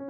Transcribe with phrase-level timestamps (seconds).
[0.00, 0.06] 请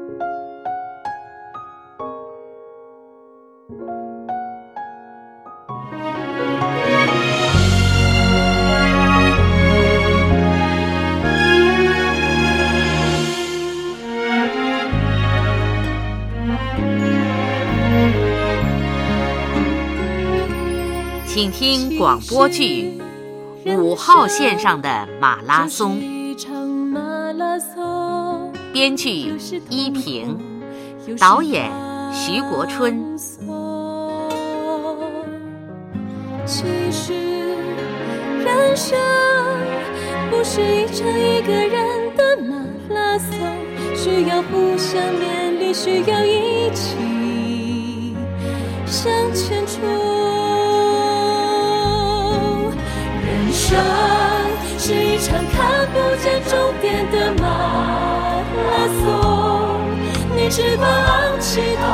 [21.50, 23.00] 听广播剧
[23.79, 25.98] 《五号线上的马拉松》，
[28.79, 29.34] 编剧
[29.70, 30.38] 依萍，
[31.18, 31.68] 导演
[32.12, 33.18] 徐国春。
[36.46, 37.12] 其实
[38.45, 38.96] 人生
[40.30, 42.54] 不是一场一个人的马
[42.95, 43.37] 拉松，
[43.96, 48.15] 需要互相勉励，需要一起
[48.87, 49.82] 向前冲。
[53.26, 53.76] 人生
[54.79, 58.07] 是一场看不见终点的马，
[60.48, 61.84] 你只管昂起头，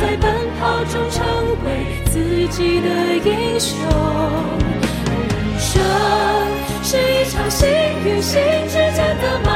[0.00, 1.24] 在奔跑中成
[1.64, 2.88] 为自己的
[3.24, 3.78] 英雄。
[5.54, 5.80] 人生
[6.82, 7.68] 是一场心
[8.04, 9.48] 与心之间的马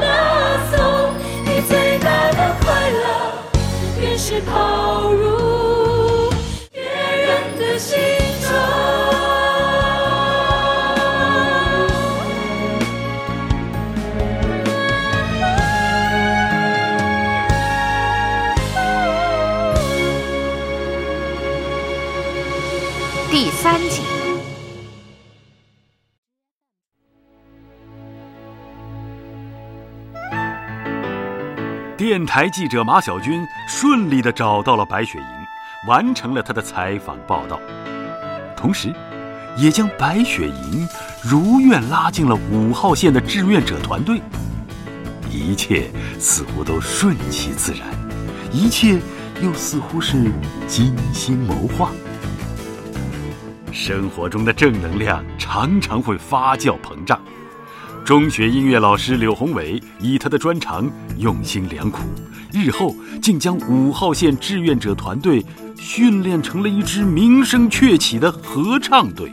[0.00, 0.06] 拉
[0.70, 0.78] 松，
[1.44, 3.04] 你最大的快乐
[3.98, 5.65] 便是跑入
[32.08, 37.60] 电台记者马小军顺利的找到了白雪莹，完成了他的采访报道，
[38.56, 38.94] 同时，
[39.56, 40.88] 也将白雪莹
[41.20, 44.22] 如愿拉进了五号线的志愿者团队。
[45.32, 45.90] 一切
[46.20, 47.80] 似乎都顺其自然，
[48.52, 49.00] 一切
[49.42, 50.30] 又似乎是
[50.68, 51.90] 精心谋划。
[53.72, 57.20] 生活中的正能量常常会发酵膨胀。
[58.06, 62.02] 中学音乐老师柳宏伟以他的专长用心良苦，
[62.52, 65.44] 日后竟将五号线志愿者团队
[65.76, 69.28] 训练成了一支名声鹊起的合唱队。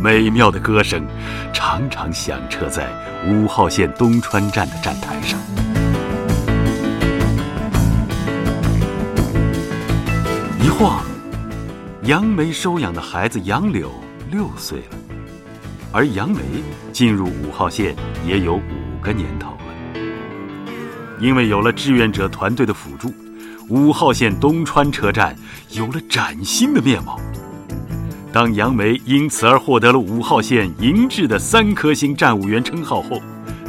[0.00, 1.04] 美妙的歌声
[1.52, 2.88] 常常响彻在
[3.26, 5.36] 五号线东川站的站台上。
[10.62, 11.04] 一晃。
[12.04, 13.90] 杨梅收养的孩子杨柳
[14.30, 14.96] 六岁了，
[15.92, 16.38] 而杨梅
[16.98, 17.94] 进入五号线
[18.26, 19.58] 也有五个年头了。
[21.20, 23.14] 因为有了志愿者团队的辅助，
[23.68, 25.36] 五号线东川车站
[25.70, 27.20] 有了崭新的面貌。
[28.32, 33.22] 当杨梅因此而获得了五号线银质的三颗星站务员称号后，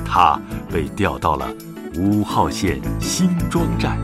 [0.04, 0.42] 她
[0.74, 1.54] 被调到了
[1.98, 3.96] 五号线新庄站。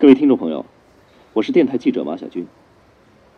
[0.00, 0.66] 各位听众朋友，
[1.32, 2.44] 我是电台记者马小军。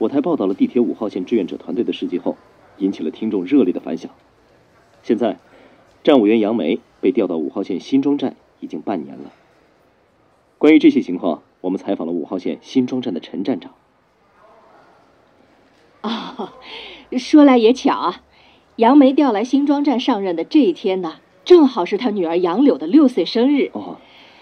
[0.04, 2.36] 我台报道了地铁五号线志愿者团队的事迹后，
[2.76, 4.10] 引起了听众热烈的反响。
[5.02, 5.38] 现在，
[6.02, 9.32] 站务员杨梅被调到五号线新庄站已经半年了。
[10.58, 13.72] 关于这些情况，我们采访了五号线新庄站的陈站长。
[16.02, 16.50] 哦，
[17.18, 18.22] 说来也巧啊，
[18.76, 21.16] 杨梅调来新庄站上任的这一天呢，
[21.46, 23.70] 正好是他女儿杨柳的六岁生日。
[23.72, 23.96] 哦。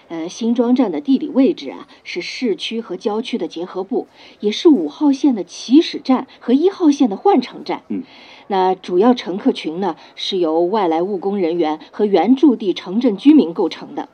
[0.09, 4.07] 呃，新庄站的地理位置啊，是市区和郊区的结合部，
[4.41, 7.83] 也是五号线的起始站和一号线的换乘站。
[7.87, 8.03] 嗯，
[8.47, 14.09] 那主要乘客群呢，是由外来务工人员和原住地城镇居民构成的。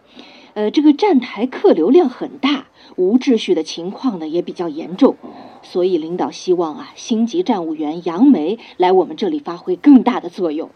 [0.53, 5.15] 呃，这个站台客流量很大，无秩序的情况呢也比较严重，
[5.61, 10.69] 所以领导希望啊，星级站务员杨梅来我们这里发挥更大的作用。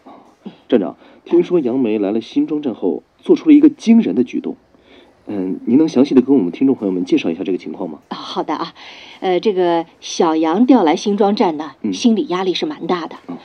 [0.68, 4.56] 站长，听说杨梅来了新庄站后，做出了一个惊人的举动。
[5.26, 7.98] 嗯，您能详细的跟我们听众朋友们介绍一下这个情况吗？
[8.08, 8.74] 啊，好的啊，
[9.20, 13.36] 呃，这个小杨调来新庄站呢，心理压力是蛮大的，嗯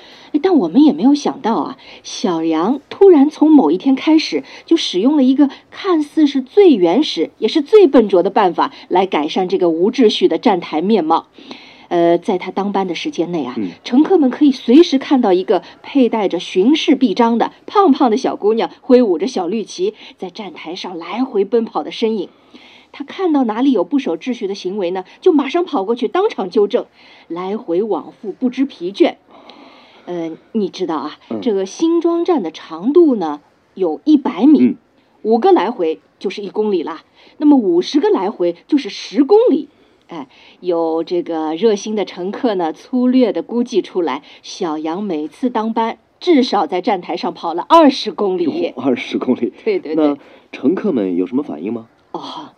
[0.43, 11.27] 但我们也没有想到啊，小杨突然从某一天开始就使用了一个看似是最原始也是最笨拙的办法来改善这个无秩序的站台面貌。
[11.89, 22.29] 呃，在他当班的时间内啊，乘客们可以随时看到一个佩戴着巡视臂章的胖胖的小姑娘，挥舞着小绿旗，在站台上来回奔跑的身影。
[22.91, 26.85] 他看到哪里有不守秩序的行为呢，就马上跑过去当场纠正，
[27.27, 29.15] 来回往复不知疲倦。
[30.05, 33.41] 呃，你知道啊，这个新庄站的长度呢
[33.73, 34.75] 有一百米，
[35.23, 37.03] 五个来回就是一公里啦。
[37.37, 39.69] 那么五十个来回就是十公里。
[40.09, 40.27] 哎，
[40.59, 48.73] 有这个热心的乘客呢，粗略的估计出来，小杨每次当班至少在站台上跑了二十公里。
[48.75, 50.07] 二十公里， 对对对。
[50.07, 50.17] 那
[50.51, 51.87] 乘客们有什么反应吗？
[52.11, 52.49] 哦。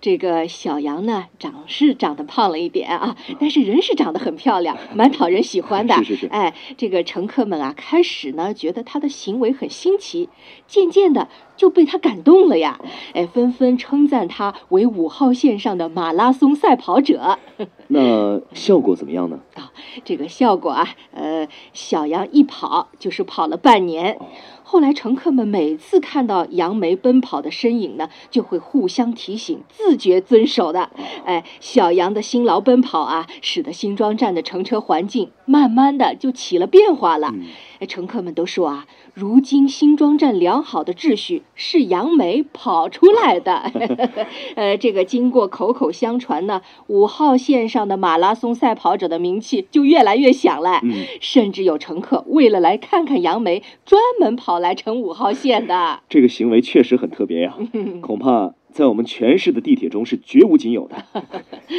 [0.00, 5.94] 这个小杨呢，长是长得胖了一点啊，但是人是长得很漂亮，蛮讨人喜欢的。
[6.04, 6.26] 是是是。
[6.26, 10.28] 哎，这个乘客们啊，开始呢觉得他的行为很新奇，
[10.66, 12.78] 渐渐的就被他感动了呀。
[13.12, 17.38] 哎，纷纷称赞他为五号线上的马拉松赛跑者。
[17.88, 19.40] 那效果怎么样呢？
[19.54, 19.72] 啊，
[20.04, 24.18] 这个效果啊，呃，小杨一跑就是跑了半年。
[24.66, 30.90] 后来，乘客们每次看到杨梅奔跑的身影呢，就会互相提醒，自觉遵守的。
[31.24, 37.32] 哎，小杨的辛劳奔跑啊，使得新庄站的乘车环境慢慢的就起了变化了。
[37.73, 43.70] 哎，乘客们都说啊，如今新庄站良好的秩序是杨梅跑出来的。
[44.56, 50.80] 呃，这个经过口口相传呢，五号线上的马拉松赛跑者的名气就越来越响了。
[51.20, 54.44] 甚至有乘客为了来看看杨梅，专门跑。
[54.54, 57.56] 跑来乘五号线的 这个行为确实很特别呀，
[58.02, 60.96] 恐怕在我们全市的地铁中是绝无仅有的。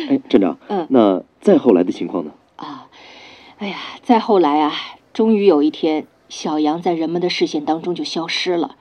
[0.09, 2.31] 哎，站长，嗯，那再后来的情况呢？
[2.57, 2.87] 啊，
[3.59, 4.73] 哎呀，再后来啊，
[5.15, 8.75] 终于有一天，小杨在人们的视线当中就消失了。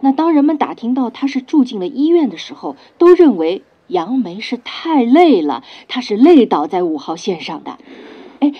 [0.00, 7.76] 那当人们打听到他是住进了医院的时候，都认为杨梅是太累了，他是累倒在五号线上的。
[8.40, 8.54] 哎，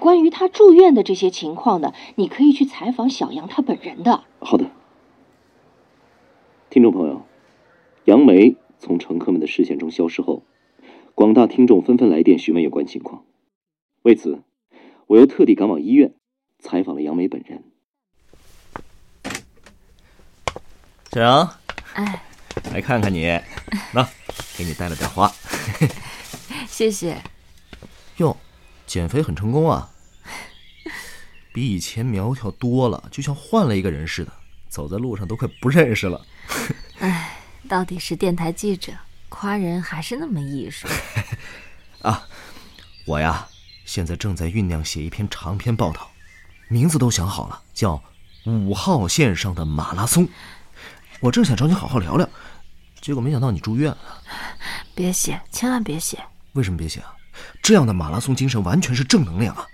[0.00, 4.24] 关于他住院的这些情况呢，你可以去采访小杨他本人的。
[4.38, 4.70] 好的，
[6.70, 7.20] 听众朋友，
[8.06, 10.42] 杨梅从乘客们的视线中消失后，
[11.14, 13.24] 广大听众纷纷来电询问有关情况。
[14.04, 14.42] 为此，
[15.08, 16.14] 我又特地赶往医院
[16.62, 17.62] 采访了杨梅本人。
[21.12, 21.56] 小杨，
[21.92, 22.22] 哎，
[22.72, 23.26] 来看看你，
[23.92, 24.08] 那
[24.56, 25.30] 给你带了点花，
[26.66, 27.20] 谢谢。
[28.16, 28.34] 哟。
[28.86, 29.90] 减肥很成功啊，
[31.54, 34.32] 比以前苗条多了，就像换了一个人似的，
[34.68, 36.26] 走在路上都快不认识了。
[37.00, 37.38] 哎，
[37.68, 38.92] 到底是电台记者，
[39.30, 40.86] 夸人还是那么艺术。
[42.02, 42.28] 啊，
[43.06, 43.48] 我呀，
[43.86, 46.11] 现在正在酝酿写一篇长篇报道，
[46.68, 48.02] 名字都想好了，叫
[48.50, 50.26] 《五号线上的马拉松》。
[51.20, 52.28] 我正想找你好好聊聊，
[53.00, 54.22] 结果没想到你住院了。
[54.94, 56.18] 别写，千万别写。
[56.52, 57.14] 为什么别写啊？
[57.62, 59.66] 这样的马拉松精神完全是正能量啊！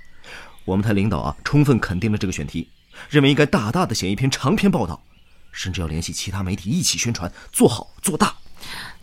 [0.65, 2.69] 我们台领导啊，充分肯定了这个选题，
[3.09, 5.03] 认为应该大大的写一篇长篇报道，
[5.51, 8.35] 甚至要联系其他媒体一起宣传，做好做大。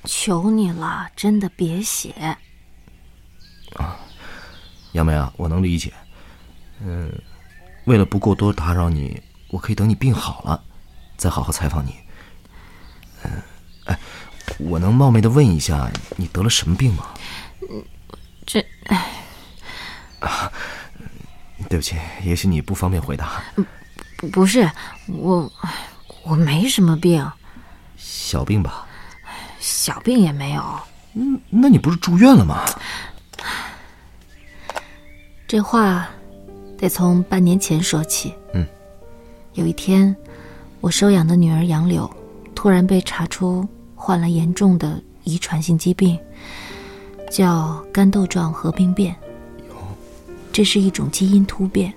[0.03, 2.37] 求你了，真的别写。
[3.73, 3.99] 啊，
[4.93, 5.91] 杨梅啊，我能理解。
[6.81, 7.11] 嗯，
[7.85, 10.61] 为了不过多打扰你，我可以等你病好了，
[11.17, 11.95] 再好好采访你。
[13.23, 13.31] 嗯，
[13.85, 13.99] 哎，
[14.59, 17.05] 我能冒昧的问一下，你得了什么病吗？
[17.69, 17.83] 嗯。
[18.45, 19.11] 这，哎，
[20.19, 20.51] 啊，
[21.67, 23.41] 对不起，也许你不方便回答。
[24.17, 24.69] 不，不是
[25.07, 25.51] 我，
[26.23, 27.27] 我没什么病，
[27.97, 28.85] 小病吧？
[29.59, 30.79] 小病也没有。
[31.13, 32.63] 嗯，那你不是住院了吗？
[35.47, 36.07] 这话
[36.77, 38.33] 得从半年前说起。
[38.53, 38.65] 嗯，
[39.53, 40.15] 有一天，
[40.81, 42.09] 我收养的女儿杨柳
[42.53, 46.17] 突然被查出患了严重的遗传性疾病。
[47.31, 49.13] 叫肝豆状核病变，
[50.53, 51.91] 这是一种基因突变，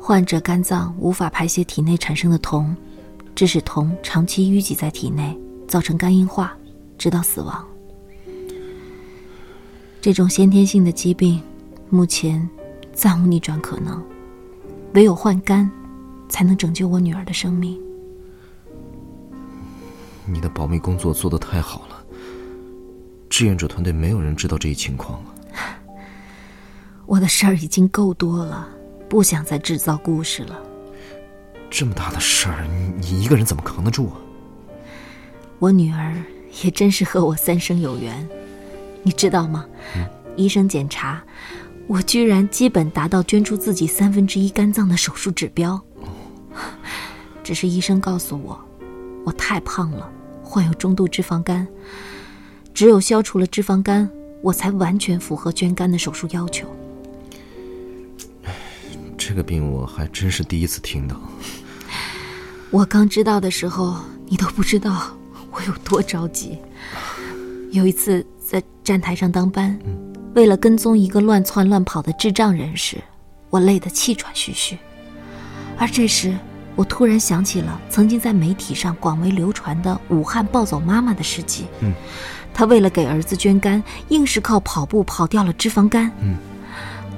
[0.00, 2.74] 患者肝脏无法排泄体内产生的铜，
[3.34, 6.56] 致使铜长期淤积在体内，造成肝硬化，
[6.96, 7.66] 直到死亡。
[10.00, 11.42] 这种先天性的疾病，
[11.90, 12.48] 目前
[12.94, 14.02] 暂无逆转可能，
[14.94, 15.68] 唯有换肝，
[16.28, 17.78] 才能拯救我女儿的生命。
[20.24, 22.04] 你的保密工作做得太好了。
[23.28, 25.34] 志愿者团队没有人知道这一情况啊！
[27.04, 28.68] 我的事儿已经够多了，
[29.08, 30.56] 不想再制造故事了。
[31.68, 32.64] 这么大的事儿，
[32.96, 34.16] 你一个人怎么扛得住啊？
[35.58, 36.14] 我女儿
[36.62, 38.26] 也真是和我三生有缘，
[39.02, 39.66] 你知道吗？
[40.36, 41.22] 医生检查，
[41.86, 45.80] 我居然基本达到捐出自己三分之一肝脏的手术指标。
[47.42, 48.58] 只是医生告诉我，
[49.24, 50.10] 我太胖了，
[50.42, 51.66] 患有中度脂肪肝。
[52.72, 54.10] 只有消除了脂肪肝，
[54.40, 56.66] 我才完全符合捐肝的手术要求。
[59.16, 61.20] 这个病我还真是第一次听到。
[62.70, 65.16] 我刚知道的时候，你都不知道
[65.50, 66.58] 我有多着急。
[67.70, 69.78] 有一次在站台上当班，
[70.34, 72.98] 为了跟踪一个乱窜乱跑的智障人士，
[73.50, 74.76] 我累得气喘吁吁。
[75.78, 76.36] 而这时，
[76.74, 81.66] 我突然想起了曾经在媒体上广为流传的武汉暴走妈妈的事迹。
[81.80, 81.94] 嗯。
[82.52, 86.08] 他为了给儿子捐肝，硬是靠跑步跑掉了脂肪肝。
[86.20, 86.36] 嗯，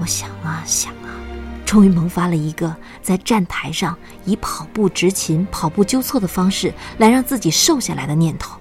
[0.00, 1.12] 我想啊想啊，
[1.66, 3.94] 终于萌发了一个在站台上
[4.24, 8.58] 以跑步执勤、跑步纠错的方式来让自己瘦下来的念头。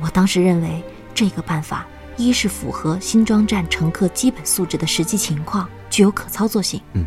[0.00, 0.82] 我当时认为
[1.14, 7.04] 这个办法一是符合新庄站乘客基本素质的实际情况，具有可操作性；嗯，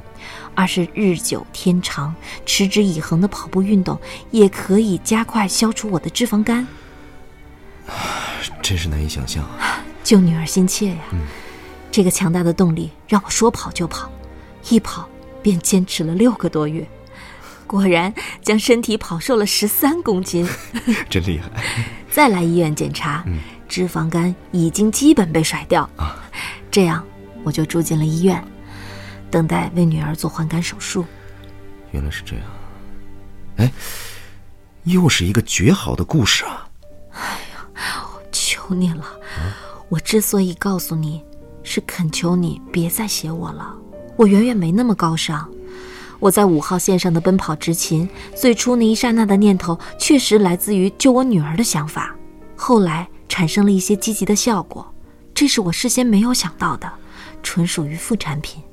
[0.54, 2.14] 二是日久天长、
[2.46, 4.00] 持之以恒的跑步运动
[4.32, 6.68] 也可以加快消除我的脂肪肝。
[8.62, 9.84] 真是难以想象啊！
[10.04, 10.98] 救女儿心切呀！
[11.90, 14.12] 这个强大的动力让我说跑就跑，
[14.70, 15.08] 一跑
[15.42, 16.86] 便坚持了六个多月，
[17.66, 20.48] 果然将身体跑瘦了十三公斤，
[21.10, 21.50] 真厉害！
[22.12, 23.24] 再来医院检查，
[23.68, 26.16] 脂肪肝已经基本被甩掉啊！
[26.72, 27.04] 这样
[27.44, 28.44] 我就住进了医院，
[29.30, 31.06] 等待为女儿做换肝手术。
[31.92, 32.46] 原来是这样，
[33.58, 33.72] 哎，
[34.84, 36.68] 又是一个绝好的故事啊！
[37.12, 37.20] 哎
[37.54, 39.06] 呀，我求你了，
[39.90, 41.24] 我之所以告诉你，
[41.64, 43.74] 是恳求你别再写我了。
[44.16, 45.50] 我远远没那么高尚。
[46.20, 52.16] 我在五号线上的奔跑执勤，最初那一刹那的念头，确实来自于救我女儿的想法，
[52.56, 53.08] 后来
[53.38, 54.92] 产生了一些积极的效果，
[55.32, 56.92] 这是我事先没有想到的，
[57.44, 58.64] 纯属于副产品。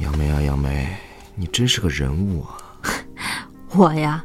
[0.00, 0.96] 杨梅啊，杨梅，
[1.34, 2.80] 你真是个人物啊！
[3.76, 4.24] 我呀，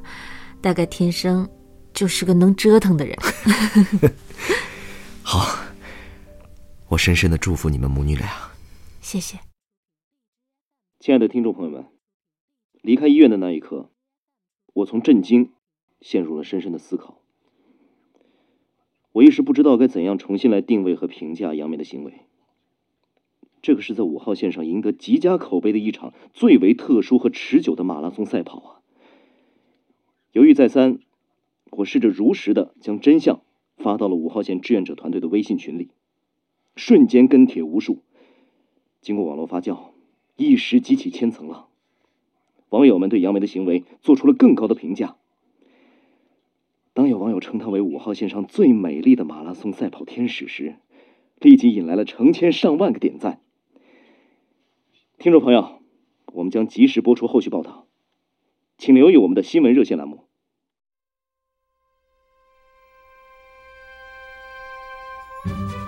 [0.61, 1.45] 大概天生。
[1.93, 3.17] 就是个能折腾的人。
[5.23, 5.59] 好，
[6.87, 8.29] 我深深的祝福你们母女俩。
[9.01, 9.39] 谢谢，
[11.01, 11.87] 亲爱的听众朋友们，
[12.81, 13.91] 离开医院的那一刻，
[14.73, 15.51] 我从震惊
[15.99, 17.19] 陷入了深深的思考。
[19.17, 22.13] 我一时不知道该怎样重新来定位和评价杨梅的行为。
[23.63, 28.69] 这个是在五号线上赢得极佳口碑的一场最为特殊和持久的马拉松赛跑啊！
[30.33, 30.99] 犹豫再三。
[31.71, 33.41] 我试着如实的将真相
[33.77, 35.89] 发到了五号线志愿者团队的微信群里，
[36.75, 38.03] 瞬间跟帖无数。
[39.01, 39.79] 经过网络发酵，
[40.35, 41.67] 一时激起千层浪。
[42.69, 45.17] 网友们对杨梅的行为做出了更高的评价。
[47.09, 50.75] 有网友称她为五号线上最美丽的马拉松赛跑天使时，
[51.39, 53.41] 立即引来了成千上万个点赞。
[55.17, 55.81] 听众朋友，
[56.33, 57.87] 我们将及时播出后续报道，
[58.77, 60.25] 请留意我们的新闻热线栏目。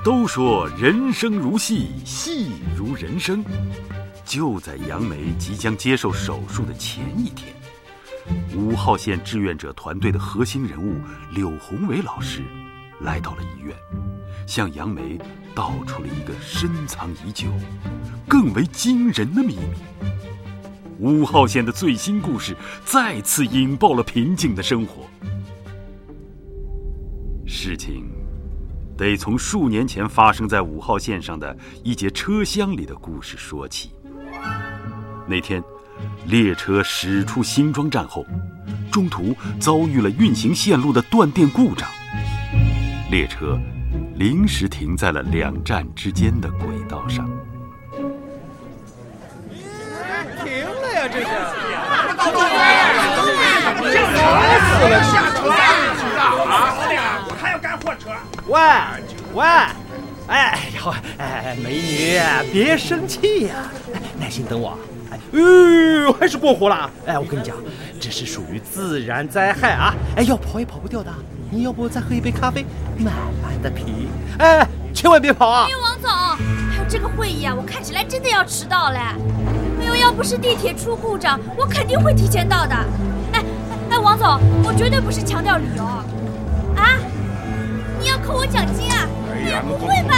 [0.03, 3.43] 都说人生如戏，戏如人生。
[4.25, 7.53] 就在杨梅即将接受手术的前一天，
[8.55, 10.95] 五号线志愿者团队的核心人物
[11.31, 12.43] 柳宏伟老师
[13.01, 13.75] 来到了医院，
[14.45, 15.17] 向杨梅
[15.55, 17.47] 道出了一个深藏已久、
[18.27, 19.75] 更为惊人的秘密。
[20.99, 22.55] 五号线的最新故事
[22.85, 25.03] 再次引爆了平静的生活。
[27.45, 28.09] 事情。
[28.99, 33.91] 得从数年前发生在五号线上的一节车厢里的故事说起。
[35.25, 35.63] 那天，
[36.25, 38.25] 列车驶出新庄站后，
[38.91, 41.89] 中途遭遇了运行线路的断电故障，
[43.09, 43.59] 列车
[44.15, 47.29] 临时停在了两站之间的轨道上。
[50.43, 51.25] 停了呀，这是！
[54.59, 55.53] 死了，下车啊！
[57.27, 58.11] 我还要赶火车。
[58.47, 58.59] 喂
[59.33, 59.43] 喂，
[60.27, 62.19] 哎呦哎，美女
[62.51, 63.55] 别生气呀，
[64.19, 64.77] 耐心等我。
[65.11, 66.89] 哎，呦，还是过火了。
[67.05, 67.55] 哎，我跟你讲，
[67.99, 69.93] 这是属于自然灾害啊。
[70.15, 71.11] 哎，要跑也跑不掉的。
[71.51, 72.63] 你要不再喝一杯咖啡，
[72.97, 74.07] 慢慢的品。
[74.37, 75.65] 哎，千万别跑啊！
[75.65, 76.09] 哎呦，王总，
[76.69, 78.99] 还有这个会议啊，我看起来真的要迟到了。
[79.79, 82.75] 哎呦，要不是地铁出故障，我肯定会提前到的。
[83.33, 83.43] 哎
[83.89, 85.83] 哎，王总，我绝对不是强调旅游。
[85.83, 86.05] 啊？
[87.99, 89.07] 你要扣我奖金啊？
[89.33, 90.15] 哎呀，不会吧？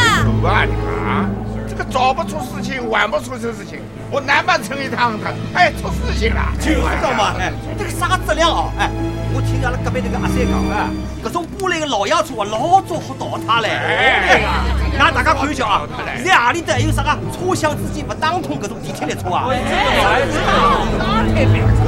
[1.00, 1.29] 啊，
[1.71, 3.79] 这个早不出事情，晚不出这事情，
[4.11, 7.49] 我南半城一趟趟，哎，出事情了，就知道嘛，哎，
[7.79, 8.73] 这个啥质量啊？
[8.77, 8.91] 哎，
[9.33, 10.89] 我听俺那隔壁那个阿三讲，哎，
[11.23, 13.69] 这种玻璃的老爷车啊，老早好倒塌嘞。
[13.69, 14.41] 哎，
[14.99, 15.87] 那大家看一下啊，
[16.17, 19.47] 现在阿里头还有啥个车厢之间不打通这种地铁列车啊？
[19.47, 19.55] 各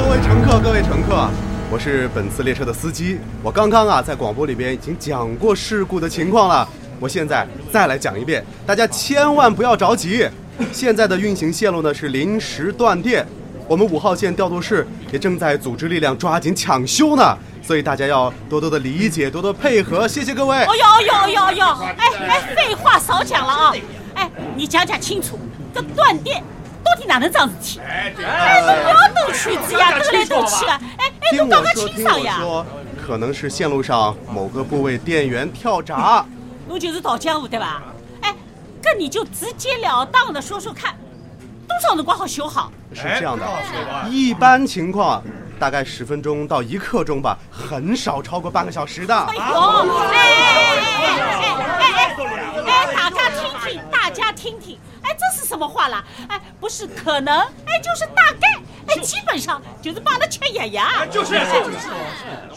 [0.08, 1.28] 位乘客，各位乘客。
[1.70, 6.66] 我是本次列车的司机，我刚刚啊在广播里边已经讲过事故的情况了，
[7.00, 10.28] 我现在再来讲一遍，大家千万不要着急。
[10.72, 13.26] 现在的运行线路呢是临时断电，
[13.68, 20.64] 我们五号线调度室也正在组织力量抓紧抢修呢，所以大家要多多的理解，多多配合，谢谢各位。
[20.66, 21.66] 哦哟哟哟哟，
[21.98, 23.74] 哎哎，废话少讲了啊，
[24.16, 25.40] 哎，你讲讲清楚，
[25.74, 26.44] 这断电。
[26.86, 27.80] 到底哪能桩事体？
[27.80, 30.72] 哎，不要斗曲子呀，斗来斗去的。
[30.72, 32.38] 哎哎，都搞个清爽呀！
[32.40, 32.66] 说，
[33.04, 36.24] 可能是线路上某个部位电源跳闸。
[36.68, 37.84] 侬就是倒江湖对吧？
[38.22, 38.36] 哎，
[38.82, 40.96] 那你就直截了当的说说看，
[41.68, 42.72] 多少能管好修好？
[42.94, 43.46] 是这样的，
[44.10, 45.24] 一般情况
[45.60, 49.16] 大概十分钟到一刻钟吧，很少超过半个小时的。
[49.16, 51.48] 哎呦，哎哎哎
[51.80, 52.16] 哎哎
[52.66, 56.04] 哎，大家听听，大家听听，哎，这是什么话啦？
[56.30, 61.06] 哎，不是可能，哎，就是大概，哎，基本上就是把它全压压。
[61.08, 61.90] 就是，就是，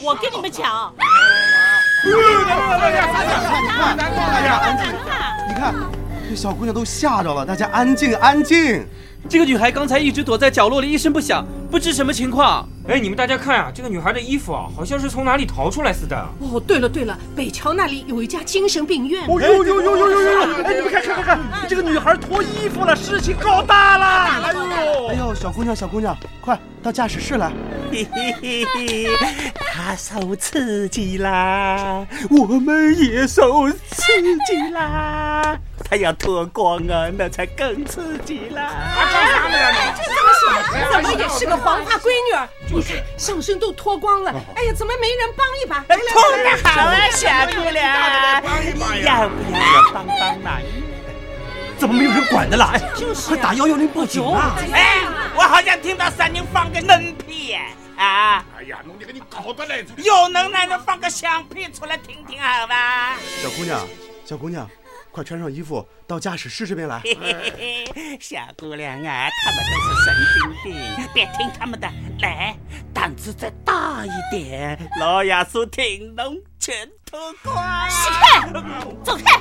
[0.02, 0.92] 我跟你们讲。
[2.04, 2.10] 你
[5.54, 5.74] 看，
[6.28, 8.84] 这小姑娘都吓着了，大家安静，安静。
[9.28, 12.68] 这个女孩刚才一直躲在角落里，一声不响，不知什么情况。
[12.88, 16.16] 哎，你们大家看啊，这个女孩的衣服啊，好像是从哪里逃出来似的。
[16.38, 19.24] 哦，对了对了，北桥那里有一家精神病院。
[19.26, 20.62] 哦呦呦呦呦呦呦！
[20.62, 24.06] 哎，你们看看看看，这个女孩脱衣服了，事情搞大了！
[24.44, 27.50] 哎呦，哎呦，小姑娘小姑娘，快到驾驶室来。
[27.90, 29.08] 嘿嘿嘿嘿，
[29.72, 35.58] 她受刺激啦，我们也受刺激啦。
[35.84, 38.70] 她要脱光啊，那才更刺激啦。
[40.92, 42.74] 怎么也是个黄花闺女？
[42.74, 45.84] 你看上身都脱光了，哎呀，怎么没人帮一把？
[45.86, 47.84] 脱的好啊，小姑娘，
[49.02, 49.60] 要不要
[49.92, 50.60] 帮帮忙？
[51.78, 52.72] 怎么没有人管的啦？
[52.74, 52.80] 哎，
[53.28, 54.56] 快打幺幺零报警啊！
[54.72, 55.02] 哎，
[55.36, 57.52] 我好像听到声音放个嫩屁
[57.96, 58.42] 啊！
[58.56, 59.84] 哎呀，弄得给你搞的嘞！
[59.98, 63.16] 有能耐就放个响屁出来听听好吧？
[63.42, 63.86] 小姑娘，
[64.24, 64.68] 小姑娘。
[65.16, 67.00] 快穿上衣服，到驾驶室这边来。
[68.20, 71.88] 小姑娘啊，他们都是神经病，别听他们的。
[72.20, 72.54] 来，
[72.92, 77.56] 胆子再大一点，老亚叔挺能全脱光。
[77.88, 78.46] 起开，
[79.02, 79.40] 走开！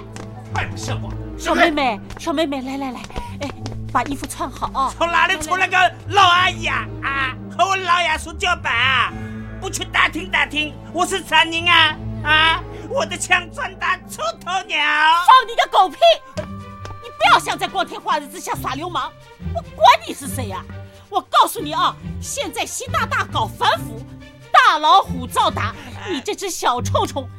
[0.53, 1.09] 太不像话！
[1.37, 3.01] 小妹妹，小妹妹，来来来，
[3.41, 3.49] 哎，
[3.91, 4.93] 把衣服穿好啊！
[4.97, 5.77] 从哪里出来个
[6.07, 6.87] 老阿姨啊？
[7.03, 9.11] 啊，和我老亚叔叫板啊？
[9.59, 11.97] 不去打听打听，我是啥人啊？
[12.25, 12.61] 啊！
[12.89, 14.79] 我的枪专打出头鸟！
[15.27, 15.97] 放你个狗屁！
[16.37, 19.11] 你不要想在光天化日之下耍流氓！
[19.53, 20.63] 我管你是谁呀！
[21.09, 24.03] 我告诉你啊，现在习大大搞反腐，
[24.51, 25.73] 大老虎照打，
[26.09, 27.29] 你这只小臭虫，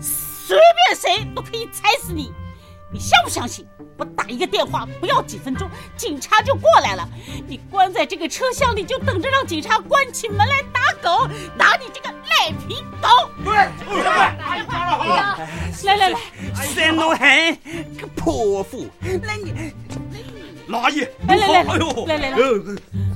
[0.00, 2.32] 随便谁都可以踩死你！
[2.90, 3.66] 你相不相信？
[3.98, 7.08] 我打一个电话，不要几分钟，警察就过来了。
[7.46, 11.26] 你关在这个车厢里，就等着让警察关起门来打狗，
[11.58, 13.08] 打你这个赖皮狗！
[13.44, 13.54] 对，
[15.84, 16.18] 来来来，
[16.54, 17.58] 山东狠，
[17.98, 18.86] 个泼妇！
[19.22, 19.72] 来你，
[20.68, 21.62] 老阿姨，来来来，
[22.06, 22.38] 来来来，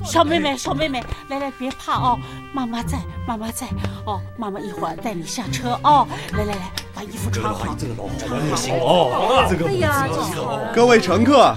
[0.03, 2.19] 小妹妹，小妹妹，来来，别怕哦，
[2.53, 3.67] 妈妈在，妈妈在
[4.05, 6.07] 哦，妈妈一会儿带你下车哦。
[6.33, 10.07] 来来来，把衣服穿好，这个老不行哦，这个哎呀，
[10.71, 11.55] 各位乘客，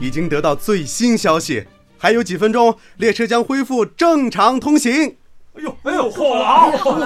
[0.00, 1.66] 已经得到最新消息，
[1.98, 5.18] 还有几分钟，列车将恢复正常通行。
[5.52, 7.04] 哎呦，哎呦，好了，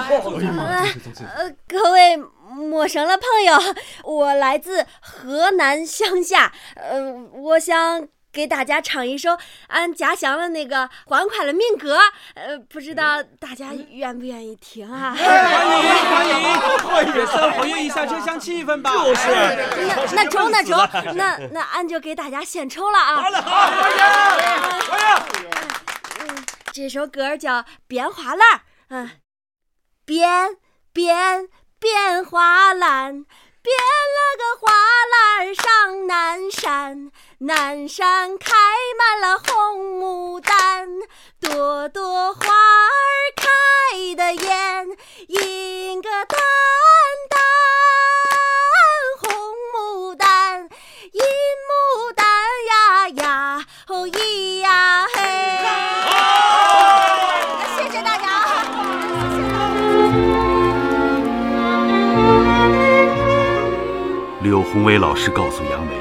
[1.35, 3.59] 呃，各位陌生的朋友，
[4.05, 8.07] 我来自河南乡下，呃，我想。
[8.31, 11.99] 给大家唱一首俺家乡的那个欢快的民歌，
[12.35, 15.13] 呃，不知道大家愿不愿意听啊？
[15.13, 16.33] 欢迎欢迎
[16.79, 17.27] 欢迎！
[17.27, 18.91] 稍活跃一下车厢气氛吧。
[19.03, 19.21] 就是。
[19.85, 20.77] 那那中那中，
[21.15, 23.21] 那那俺就给大家献丑了啊！
[23.21, 23.97] 好嘞，好，欢迎
[24.87, 25.17] 欢迎。
[26.21, 28.57] 嗯，这首歌叫《编花篮》。
[28.89, 29.09] 嗯，
[30.05, 30.55] 编
[30.93, 31.47] 编
[31.79, 33.25] 编花篮。
[33.63, 33.75] 编
[34.17, 34.73] 了个花
[35.11, 38.55] 篮上南山，南山开
[38.97, 40.89] 满了红牡丹，
[41.39, 44.87] 朵朵花儿开得艳，
[45.27, 46.39] 映个丹
[64.71, 65.93] 柳红伟老师告诉杨梅，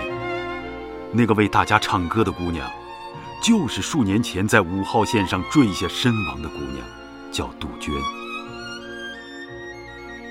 [1.13, 2.71] 那个为大家唱歌的姑娘，
[3.43, 6.77] 就是数年前在五号线上坠下身亡的姑娘，
[7.33, 7.93] 叫杜鹃。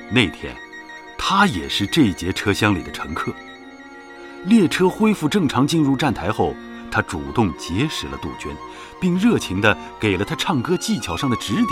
[0.09, 0.55] 那天，
[1.17, 3.33] 她也是这节车厢里的乘客。
[4.45, 6.55] 列车恢复正常进入站台后，
[6.89, 8.55] 她主动结识了杜鹃，
[9.01, 11.67] 并热情地给了她唱歌技巧上的指点。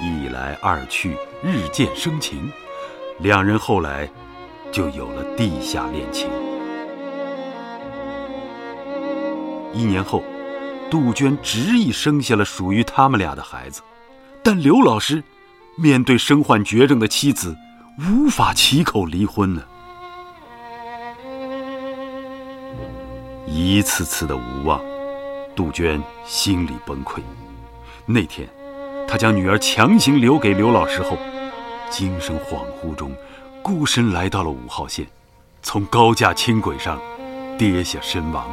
[0.00, 2.48] 一来二去，日渐生情，
[3.18, 4.08] 两人后来。
[4.72, 6.28] 就有了地下恋情。
[9.74, 10.22] 一年后，
[10.90, 13.82] 杜鹃执意生下了属于他们俩的孩子，
[14.42, 15.22] 但刘老师
[15.76, 17.56] 面对身患绝症的妻子，
[17.98, 19.62] 无法启口离婚呢。
[23.46, 24.80] 一次次的无望，
[25.54, 27.20] 杜鹃心里崩溃。
[28.06, 28.48] 那天，
[29.06, 31.18] 她将女儿强行留给刘老师后，
[31.90, 33.12] 精神恍惚中。
[33.62, 35.06] 孤身来到了五号线
[35.62, 37.00] 从高架轻轨上
[37.56, 38.52] 跌下身亡。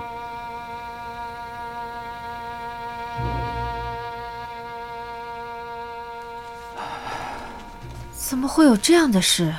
[8.13, 9.53] 怎么会有这样的事？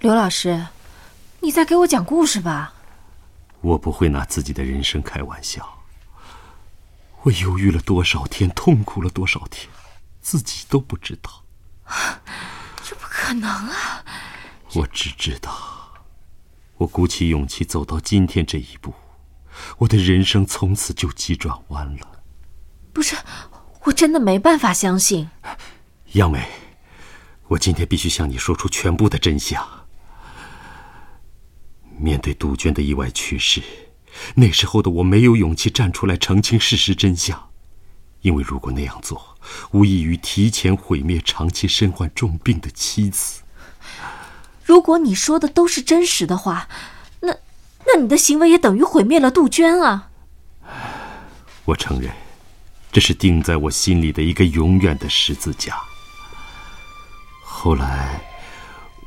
[0.00, 0.66] 刘老师
[1.40, 2.72] 你在给我讲故事吧。
[3.60, 5.68] 我不会拿自己的人生开玩笑。
[7.22, 9.68] 我犹豫了多少天痛苦了多少天
[10.22, 11.42] 自己都不知道。
[12.82, 14.02] 这不可能啊
[14.74, 15.50] 我只知道，
[16.76, 18.92] 我鼓起勇气走到今天这一步，
[19.78, 22.22] 我的人生从此就急转弯了。
[22.92, 23.16] 不是，
[23.84, 25.30] 我真的没办法相信。
[26.12, 26.46] 杨梅，
[27.48, 29.66] 我今天必须向你说出全部的真相。
[31.98, 33.62] 面对杜鹃的意外去世，
[34.34, 37.50] 那时候的我没有勇气站出来澄清事实真相，
[38.20, 39.36] 因为如果那样做，
[39.72, 43.42] 无异于提前毁灭长期身患重病的妻子。
[44.68, 46.68] 如果你说的都是真实的话，
[47.20, 47.34] 那
[47.86, 50.10] 那你的行为也等于毁灭了杜鹃啊！
[51.64, 52.12] 我承认，
[52.92, 55.74] 这是钉在我心里的一个永远的十字架。
[57.42, 58.20] 后来，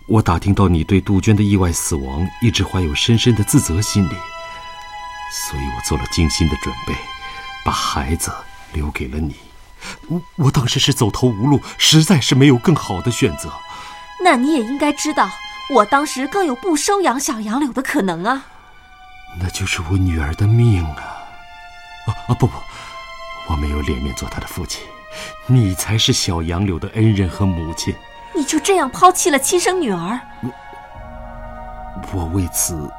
[0.08, 4.16] 我打听到你对杜鹃的意外死亡一直怀有深深的自责心理，
[5.32, 6.96] 所以我做了精心的准备，
[7.64, 8.34] 把孩子
[8.74, 9.36] 留给了你。
[10.08, 13.54] 我我当时是走投无路，实在是没有更好的选择。
[14.24, 15.30] 那你也应该知道，
[15.74, 18.46] 我当时更有不收养小杨柳的可能啊。
[19.40, 21.24] 那就是我女儿的命啊！
[22.08, 22.54] 啊啊不不，
[23.48, 24.84] 我没有脸面做她的父亲，
[25.48, 27.96] 你才是小杨柳的恩人和母亲。
[28.36, 30.20] 你就这样抛弃了亲生女儿？
[32.12, 32.92] 我我为此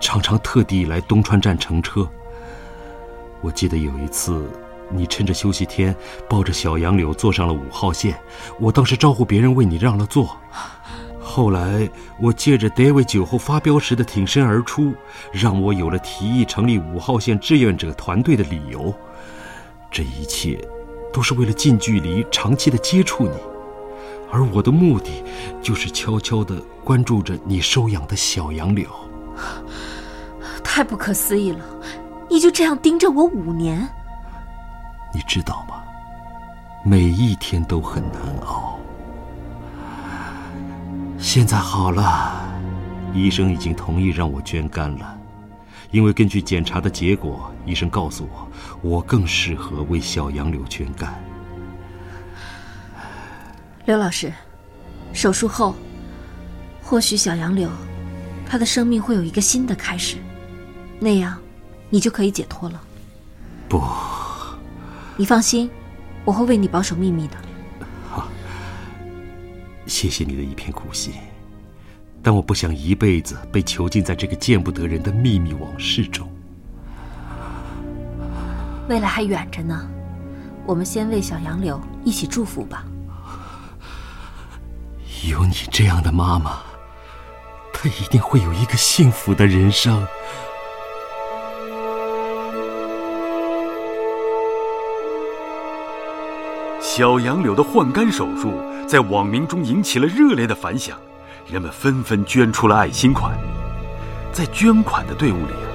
[0.00, 2.08] 常常特地来东川站乘车。
[3.40, 4.50] 我记得有一次，
[4.90, 5.94] 你趁着休息天
[6.28, 8.18] 抱着小杨柳坐上了五号线，
[8.58, 10.36] 我当时招呼别人为你让了座。
[11.28, 14.94] 后来我借着 David 酒后发飙时的挺身而出，
[15.32, 18.94] 让我有了提议成立五号线志愿者团队的理由。
[19.90, 20.56] 这一切
[21.12, 23.34] 都是为了近距离、长期的接触你。
[24.30, 25.24] 而我的目的，
[25.60, 28.88] 就是悄悄地关注着你收养的小杨柳。
[30.62, 31.64] 太不可思议了！
[32.30, 33.86] 你就这样盯着我五年？
[35.12, 35.82] 你知道吗？
[36.84, 38.78] 每一天都很难熬。
[41.18, 42.46] 现在好了，
[43.14, 45.18] 医生已经同意让我捐肝了，
[45.90, 48.48] 因为根据检查的结果，医生告诉我，
[48.82, 51.12] 我更适合为小杨柳捐肝。
[53.86, 54.32] 刘老师，
[55.12, 55.74] 手术后，
[56.82, 57.68] 或许小杨柳，
[58.46, 60.16] 他的生命会有一个新的开始，
[61.00, 61.38] 那样，
[61.88, 62.80] 你就可以解脱了。
[63.68, 63.82] 不，
[65.16, 65.70] 你放心，
[66.24, 67.36] 我会为你保守秘密的。
[69.86, 71.14] 好，谢谢你的一片苦心，
[72.20, 76.28] 但我不想一辈子被囚禁在这个见不得人的秘密往事中。
[78.88, 79.88] 未来还远着呢，
[80.66, 82.84] 我们先为小杨柳一起祝福吧。
[85.28, 86.60] 有你这样的妈妈，
[87.72, 90.06] 她一定会有一个幸福的人生。
[96.96, 98.54] 小杨柳的换肝手术
[98.88, 100.96] 在网民中引起了热烈的反响，
[101.46, 103.36] 人们纷纷捐出了爱心款。
[104.32, 105.68] 在捐款的队伍里啊，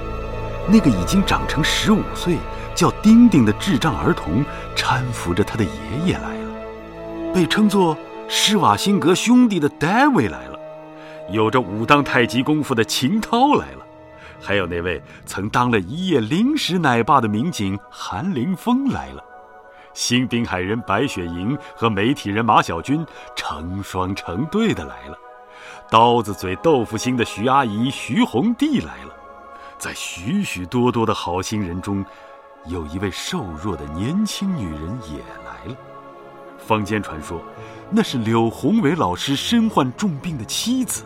[0.68, 2.38] 那个已经长成十五岁、
[2.74, 4.44] 叫丁丁的智障儿童
[4.76, 5.72] 搀扶着他的爷
[6.08, 7.96] 爷来了，被称作。
[8.28, 10.58] 施瓦辛格兄弟的戴维来了，
[11.30, 13.86] 有着武当太极功夫的秦涛来了，
[14.42, 19.24] 还有那位曾当了一夜临时奶爸的民警韩凌峰来了，
[19.94, 25.18] 新滨海人白雪莹和媒体人马小军成双成对的来了，
[25.90, 29.14] 刀子嘴豆腐心的徐阿姨徐红娣来了，
[29.78, 32.06] 在许许多多的好心人中，
[32.66, 35.76] 有一位瘦弱的年轻女人也来了，
[36.58, 37.42] 坊间传说。
[37.90, 41.04] 那是柳宏伟老师身患重病的妻子。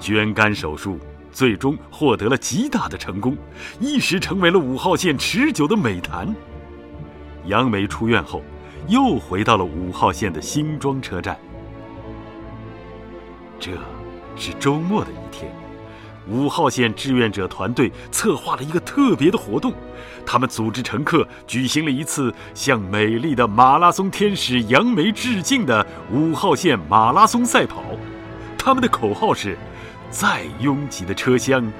[0.00, 0.98] 捐肝手术
[1.30, 3.36] 最终获得了极大的成功，
[3.78, 6.34] 一时成为了五号线持久的美谈。
[7.46, 8.42] 杨梅出院后，
[8.88, 11.38] 又回到了五号线的新庄车站。
[13.58, 13.72] 这
[14.36, 15.52] 是周末的一天。
[16.28, 19.72] 五号线志愿者团队策划了一个特别的活动，
[20.24, 27.82] 他们组织乘客举行了一次向美丽的马拉松天使杨梅致敬的五号线马拉松赛跑。
[28.56, 29.56] 他们的口号是
[30.10, 31.72] ：“再拥挤的车厢，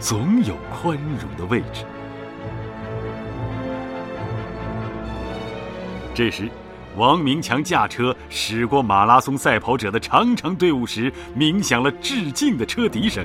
[0.00, 1.84] 总有宽容的位置。”
[6.16, 6.48] 这时，
[6.96, 13.22] 王明强驾车驶过马拉松赛跑者的长长队伍时，鸣响了致敬的车笛声。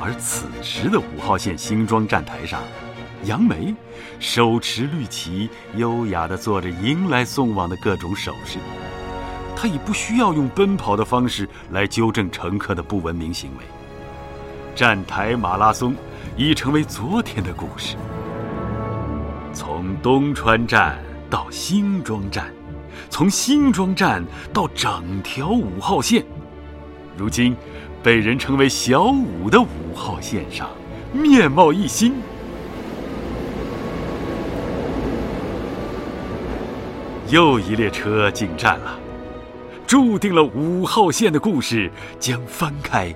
[0.00, 2.62] 而此时的五号线新庄站台上，
[3.24, 3.74] 杨梅
[4.18, 8.56] 手持绿旗，优雅地做着迎来送往的各种手势。
[9.54, 13.64] 她已不需要用奔跑的方式来纠正乘客的不文明行为。
[14.74, 15.94] 站台马拉松
[16.34, 17.94] 已成为昨天的故事。
[19.54, 22.50] 从东川站到新庄站，
[23.10, 26.24] 从新庄站到整条五号线，
[27.16, 27.54] 如今
[28.02, 30.70] 被人称为“小五”的五号线上，
[31.12, 32.14] 面貌一新。
[37.28, 38.98] 又一列车进站了，
[39.86, 43.14] 注定了五号线的故事将翻开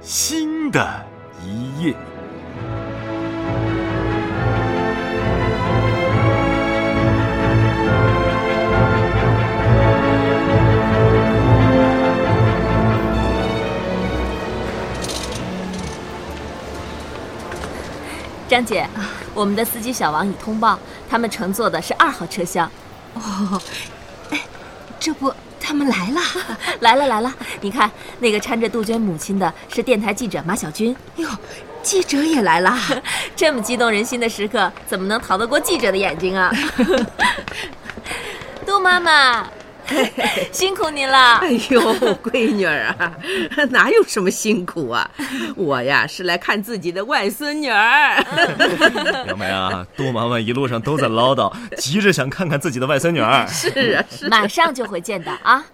[0.00, 1.04] 新的
[1.42, 1.94] 一页。
[18.50, 18.84] 张姐，
[19.32, 20.76] 我们的司机小王已通报，
[21.08, 22.68] 他们乘坐的是二号车厢。
[23.14, 23.62] 哦，
[24.30, 24.40] 哎，
[24.98, 26.20] 这不，他们 来了，
[26.80, 27.32] 来了来了！
[27.60, 30.96] 你看，那个搀着杜鹃母亲的是电台记者马小军。
[31.14, 31.28] 哟，
[31.80, 32.76] 记者也来了，
[33.36, 36.52] 这么激动人心的时刻，怎么能逃得过记者的眼睛啊？
[38.66, 39.46] 杜妈妈。
[40.52, 41.36] 辛苦您了！
[41.36, 41.80] 哎呦，
[42.22, 43.12] 闺女儿啊，
[43.70, 45.10] 哪有什么辛苦啊？
[45.56, 48.24] 我呀是来看自己的外孙女儿。
[49.26, 53.46] 杨梅啊，杜妈妈一路上都在唠叨，急着想看看自己的外孙女儿。
[53.46, 54.28] 是啊，是啊。
[54.30, 55.64] 马上就会见到啊，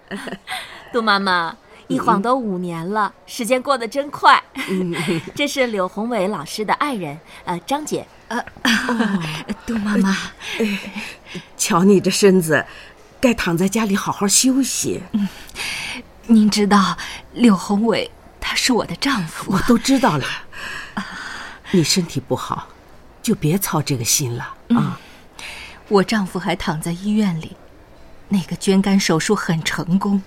[0.91, 1.55] 杜妈妈，
[1.87, 4.41] 一晃都五年了，时间过得真快。
[5.35, 8.05] 这是柳宏伟老师的爱人，呃，张姐。
[8.29, 8.43] 呃，
[9.65, 10.17] 杜妈妈，
[11.55, 12.65] 瞧你这身子。
[13.19, 15.01] 该躺在家里好好休息。
[15.11, 15.27] 嗯，
[16.27, 16.97] 您知道
[17.33, 20.25] 柳宏伟他是我的丈夫，我都知道了。
[21.71, 22.67] 你身体不好，
[23.21, 24.99] 就别操这个心了啊。
[25.89, 27.55] 我丈夫还躺在医院里，
[28.29, 30.21] 那个捐肝手术很成功。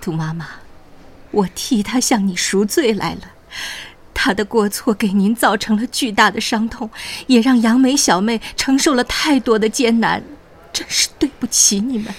[0.00, 0.46] 杜妈妈，
[1.30, 3.20] 我替他向你赎罪来了。
[4.12, 6.90] 他的过错给您造成了巨大的伤痛，
[7.26, 10.22] 也让杨梅小妹承受了太多的艰难。
[10.76, 12.14] 真是对不起你们，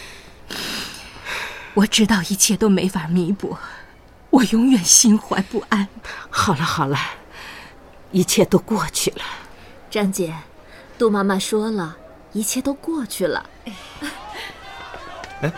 [1.75, 3.55] 我知道一切都没法弥补，
[4.31, 5.87] 我永远心怀不安。
[6.31, 6.97] 好了好了，
[8.11, 9.21] 一切都过去了。
[9.91, 10.33] 张姐，
[10.97, 11.95] 杜妈妈说了，
[12.33, 13.45] 一切都过去了。
[15.41, 15.53] 哎，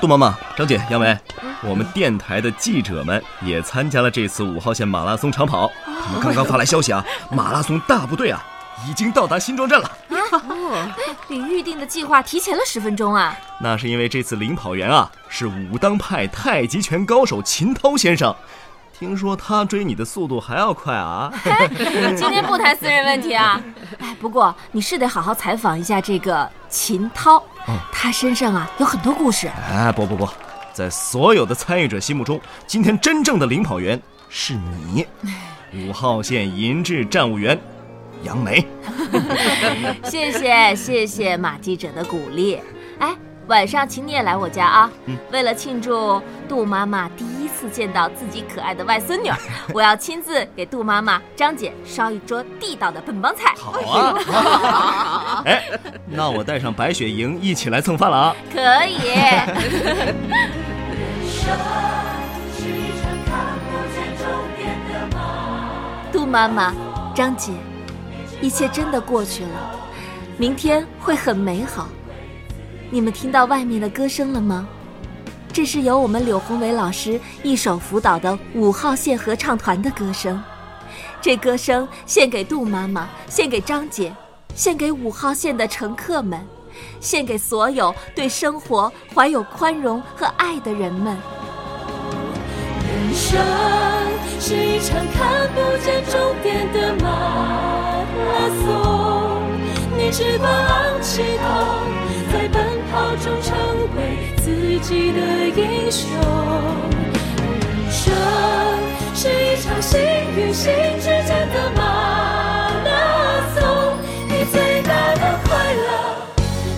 [0.00, 1.18] 杜妈妈、张姐、杨梅，
[1.62, 8.42] 我们电台的记者们也参加了这次五号线马拉松长跑，他们刚刚发来消息啊，马拉松大部队啊。
[8.86, 9.90] 已经到达新庄站了。
[10.30, 10.86] 哦，
[11.26, 13.34] 比预定的计划提前了十分钟啊！
[13.60, 18.34] 那是因为这次领跑员啊是武当派太极拳高手秦涛先生，
[18.96, 21.32] 听说他追你的速度还要快啊！
[22.14, 23.60] 今天不谈私人问题啊。
[23.98, 27.42] 哎，不过你是得好好采访一下这个秦涛，
[27.90, 29.50] 他身上啊有很多故事。
[29.72, 30.28] 哎，不不不，
[30.74, 35.06] 在所有的参与者心目中，今天真正的领跑员是你，
[35.72, 37.58] 五号线银质站务员。
[38.22, 38.66] 杨梅，
[40.04, 42.60] 谢谢谢谢马记者的鼓励。
[42.98, 43.14] 哎，
[43.46, 44.90] 晚上请你也来我家啊！
[45.32, 49.30] 为了庆祝杜妈妈第一次见到自己可爱的外孙女，
[49.72, 53.54] 我要亲自给杜妈妈、张姐烧一桌地道的本帮菜。
[53.56, 55.42] 好啊！
[55.46, 55.62] 哎，
[56.06, 58.36] 那我带上白雪莹一起来蹭饭了啊！
[58.52, 58.98] 可以。
[66.12, 66.74] 杜妈妈，
[67.14, 67.52] 张姐。
[68.40, 69.74] 一切真的过去了，
[70.36, 71.88] 明天会很美好。
[72.90, 74.66] 你们听到外面的歌声了吗？
[75.52, 80.40] 这是由我们柳宏伟老师一手辅导的五号线合唱团的歌声。
[81.20, 84.14] 这歌声献给杜妈妈，献给张姐，
[84.54, 86.46] 献给五号线的乘客们，
[87.00, 91.16] 献给所有对生活怀有宽容和爱的人们。
[92.86, 93.40] 人生
[94.38, 97.77] 是一场看不见终点的梦。
[98.48, 99.42] 拉松，
[99.98, 101.44] 你只管昂起头，
[102.32, 103.54] 在奔跑中成
[103.94, 103.98] 为
[104.38, 105.20] 自己的
[105.54, 106.08] 英雄。
[107.84, 108.02] 人生
[109.14, 110.00] 是一场心
[110.34, 111.82] 与心之间的马
[112.84, 112.88] 拉
[113.54, 115.88] 松，你最大的快乐，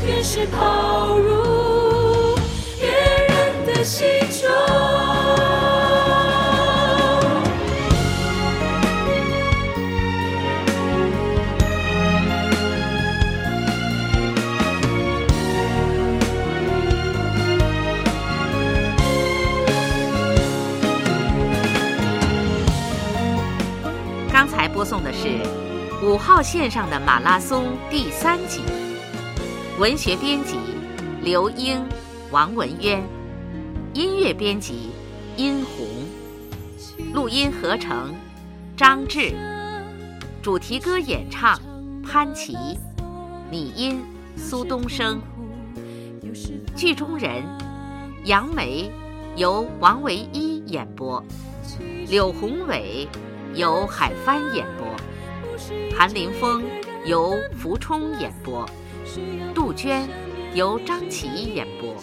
[0.04, 2.34] 便是跑入
[2.80, 2.90] 别
[3.28, 5.09] 人的心中。
[26.02, 28.62] 五号线上的马拉松第三集。
[29.78, 30.56] 文学编辑：
[31.22, 31.78] 刘英、
[32.30, 33.02] 王文渊；
[33.92, 34.92] 音乐编辑：
[35.36, 35.86] 殷红；
[37.12, 38.14] 录音合成：
[38.74, 39.34] 张志；
[40.40, 41.60] 主题歌演唱：
[42.02, 42.54] 潘琪；
[43.50, 44.02] 拟音：
[44.38, 45.18] 苏东升；
[46.74, 47.44] 剧中人：
[48.24, 48.90] 杨梅，
[49.36, 51.22] 由王维一演播；
[52.08, 53.06] 柳宏伟。
[53.52, 54.89] 由海帆演播，
[55.96, 56.64] 韩林峰
[57.04, 58.64] 由福冲演播，
[59.54, 60.08] 杜鹃
[60.54, 61.94] 由张琪演播，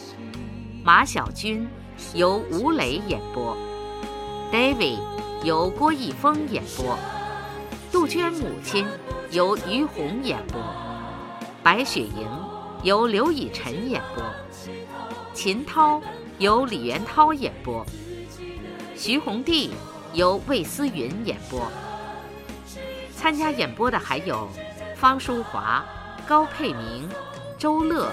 [0.84, 1.68] 马小军
[2.14, 3.58] 由吴磊演播
[4.52, 5.00] ，David
[5.44, 6.98] 由郭逸峰演播，
[7.92, 8.86] 杜鹃母亲
[9.32, 10.62] 由于红演播，
[11.64, 12.28] 白雪莹
[12.84, 14.24] 由刘以晨演播，
[15.34, 16.02] 秦涛
[16.38, 17.86] 由李元涛演播，
[18.96, 19.70] 徐宏娣。
[20.14, 21.70] 由魏思云演播。
[23.18, 24.48] 参加演播的还有
[24.96, 25.84] 方淑华、
[26.28, 27.10] 高佩明、
[27.58, 28.12] 周乐、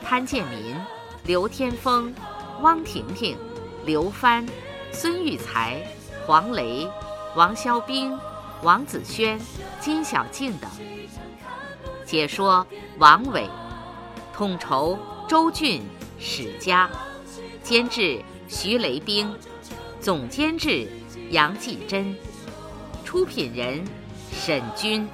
[0.00, 0.76] 潘建民、
[1.24, 2.14] 刘天峰、
[2.60, 3.36] 汪婷婷、
[3.84, 4.46] 刘帆、
[4.92, 5.82] 孙玉才、
[6.24, 6.88] 黄雷、
[7.34, 8.16] 王肖兵、
[8.62, 9.40] 王子轩、
[9.80, 10.70] 金小静等。
[12.06, 12.64] 解说
[12.98, 13.50] 王伟，
[14.32, 14.96] 统筹
[15.28, 15.82] 周俊、
[16.16, 16.88] 史佳，
[17.60, 19.34] 监制徐雷兵，
[20.00, 20.88] 总监制。
[21.30, 22.14] 杨继珍，
[23.02, 23.82] 出品人
[24.34, 25.08] 沈军。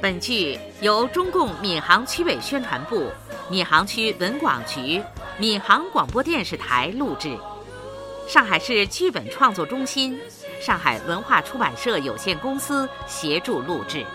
[0.00, 3.10] 本剧由中共闵行区委宣传部、
[3.50, 5.02] 闵行区文广局、
[5.38, 7.36] 闵行广播电视台录制，
[8.28, 10.20] 上海市剧本创作中心、
[10.60, 14.06] 上海文化出版社有限公司协助录制。